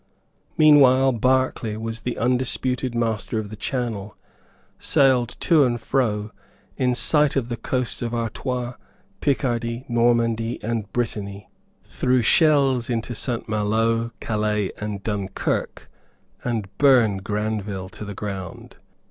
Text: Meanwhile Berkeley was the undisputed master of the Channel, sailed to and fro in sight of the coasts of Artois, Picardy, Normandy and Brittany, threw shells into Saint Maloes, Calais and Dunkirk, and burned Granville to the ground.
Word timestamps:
Meanwhile 0.57 1.11
Berkeley 1.11 1.77
was 1.77 1.99
the 1.99 2.17
undisputed 2.17 2.95
master 2.95 3.37
of 3.37 3.51
the 3.51 3.55
Channel, 3.55 4.17
sailed 4.79 5.35
to 5.41 5.63
and 5.63 5.79
fro 5.79 6.31
in 6.75 6.95
sight 6.95 7.35
of 7.35 7.49
the 7.49 7.55
coasts 7.55 8.01
of 8.01 8.11
Artois, 8.11 8.73
Picardy, 9.19 9.85
Normandy 9.87 10.57
and 10.63 10.91
Brittany, 10.91 11.51
threw 11.83 12.23
shells 12.23 12.89
into 12.89 13.13
Saint 13.13 13.47
Maloes, 13.47 14.09
Calais 14.19 14.71
and 14.79 15.03
Dunkirk, 15.03 15.87
and 16.43 16.75
burned 16.79 17.23
Granville 17.23 17.89
to 17.89 18.03
the 18.03 18.15
ground. 18.15 18.77